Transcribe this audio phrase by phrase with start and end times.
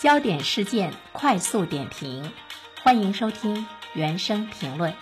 [0.00, 2.32] 焦点事件快速点评，
[2.82, 4.94] 欢迎收听原声评论。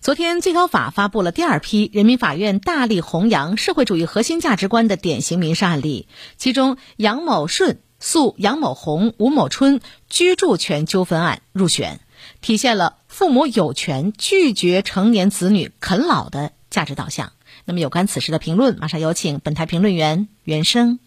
[0.00, 6.08] 昨天，最高法发布了第二批人民法院大力弘扬社会主义核心价值观的典型民事案例，
[6.38, 12.00] 其中杨某顺诉杨某红、吴某春居住权纠纷案入选，
[12.40, 17.32] 体现了父母有权拒绝成年子女啃老的价值导向。
[17.66, 21.00] 那么，有关此事的评论，马上有请本台评论员袁生。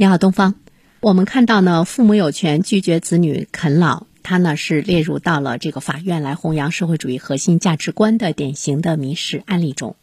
[0.00, 0.54] 你好，东方。
[1.00, 4.06] 我们看到呢，父母有权拒绝子女啃老。
[4.22, 9.96] 它呢是列入到了这个法院来弘扬社会主义核心价值观的典型的民事案例中，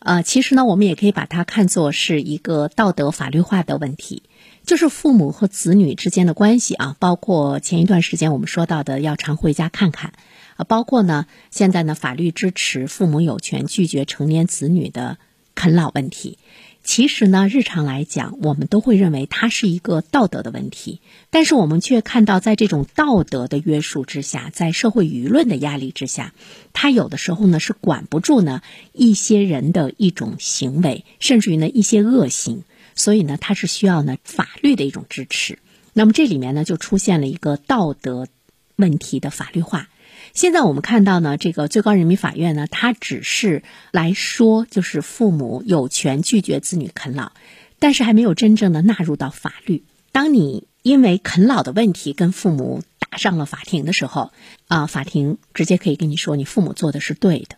[0.00, 4.24] 呃，其实呢，我们也可以把它看作是一个道德法律化的问题，
[4.66, 10.14] 就是父母和子女之间的关系啊，包括前一段时间我们说到的要常回家看看，
[10.56, 15.16] 啊，包括呢，现在呢，法律支持父母有权拒绝成年子女的
[15.54, 16.38] 啃老问题。
[16.88, 26.32] 其实呢，日常来讲，我们都会认为它是一个道德的问题，但是我们却看到，在这种道德的约束之下，在社会舆论的压力之下，
[26.72, 28.62] 它有的时候呢是管不住呢
[28.94, 32.62] 一些人的一种行为，甚至于呢一些恶行，
[32.94, 35.58] 所以呢，它是需要呢法律的一种支持。
[35.92, 38.28] 那么这里面呢，就出现了一个道德
[38.76, 39.90] 问题的法律化。
[40.38, 47.32] 现在我们看到呢，这个最高人民法院呢，它只是来说，就是父母有权拒绝子女啃老，
[47.80, 49.82] 但是还没有真正的纳入到法律。
[50.12, 54.30] 当你因为啃老的问题跟父母打上了法庭的时候，
[54.68, 57.56] 啊，法庭直接可以跟你说，你父母做的是对的。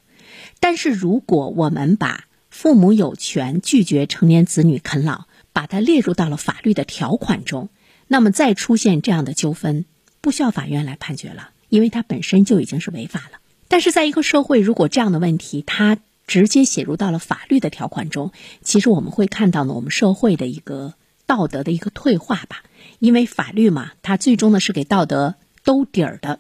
[0.59, 7.69] 但是如果我们把父母有权拒绝成年子女啃老，把它列入到了法律的条款中，
[8.09, 9.85] 那么再出现这样的纠纷，
[10.23, 11.51] 不需要法院来判决了。
[11.71, 18.33] 因为它本身就已经是违法了，但是在一个社会，如果这样的问题它直接写入到了法律的条款中，
[18.63, 20.95] 其实我们会看到呢，我们社会的一个
[21.27, 22.63] 道德的一个退化吧。
[22.99, 26.39] 因为法律嘛，它最终呢是给道德兜底儿的，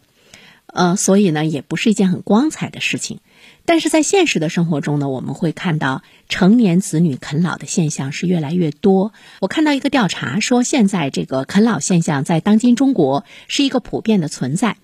[0.67, 3.21] 呃，所以呢也不是一件很光彩的事情。
[3.65, 9.13] 但是在现实的生活中呢，我们会看到成年子女啃老的现象是越来越多。
[9.41, 14.77] 我看到一个调查说，现在这个啃老现象在当今中国是一个普遍的存在。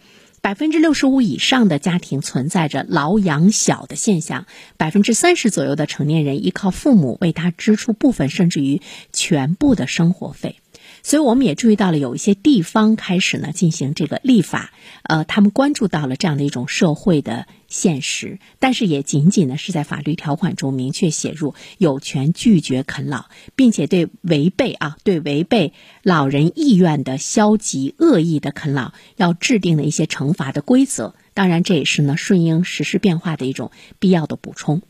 [0.47, 4.47] 百分之六十五以上的家庭存在着老养小的现象，
[4.77, 8.81] 百分之三十左右的成年人依靠父母为他支出部分甚至于
[9.13, 10.61] 全部的生活费。
[11.07, 14.73] 所以我们也注意到了，有一些地方开始呢进行这个立法，
[15.05, 25.73] 呃，他们关注到了这样的一种社会的现实，但是也仅仅呢是在法律条款中明确写入有权拒绝啃老，并且对违背啊对违背
[26.03, 31.15] 老人意愿的消极恶意的啃老要制定的一些惩罚的规则。
[31.35, 34.83] 当然，这也是呢顺应时事变化的一种必要的补充。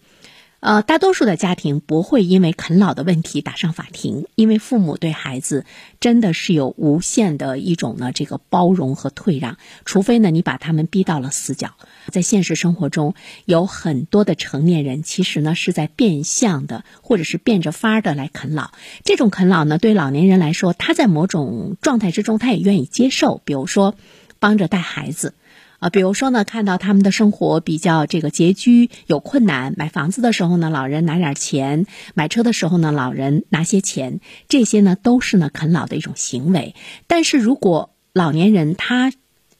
[0.60, 5.64] 呃，大多数的家庭不会因为啃老的问题打上法庭，因为父母对孩子
[6.00, 11.74] 真的是有无限的一种呢这个包容和退让，除非呢你把他们逼到了死角。
[12.10, 13.14] 在现实生活中，
[13.44, 18.70] 有很多的成年人其实呢是在变相的或者是变着法儿的来啃老。
[19.04, 23.94] 这种啃老呢，对老年人来说，他在某种状态之中他也愿意接受，比如说
[24.40, 25.34] 帮着带孩子。
[25.78, 36.74] 啊，比如说呢，看到他们的生活比较这个拮据，有困难，买房子的时候呢，老人拿点钱；买车的时候呢，老人拿些钱，这些呢都是呢啃老的一种行为。
[37.06, 39.12] 但是如果老年人他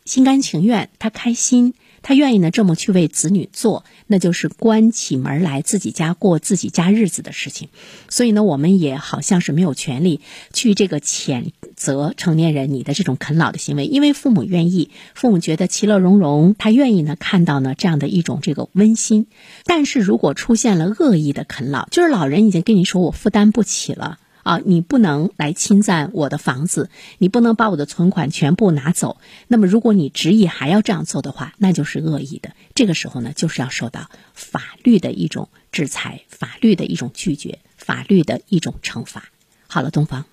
[0.05, 1.75] 心甘情愿，他开心。
[2.07, 7.69] 他愿意呢这么去为子女做，那就是关起门来自己家过自己家日子的事情。
[8.09, 10.21] 所以呢，我们也好像是没有权利
[10.53, 19.27] 去这个谴责成年人你的这种啃老的行为，因为父母愿意，父母觉得其乐融融，他愿意呢看到呢这样的一种这个温馨。
[19.65, 24.21] 但是如果出现了恶意的啃老，就是老人已经跟你说我负担不起了。
[24.47, 29.19] 啊，你不能来侵占我的房子，你不能把我的存款全部拿走。
[29.49, 32.53] 那么，如果你执意还要这样做的话，那就是恶意的。
[32.73, 39.31] 这个时候呢，就是要受到法律的一种制裁，法律的一种拒绝，法律的一种惩罚。
[39.67, 40.27] 好了，东方，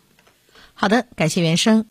[0.75, 1.87] 好的，感谢原生。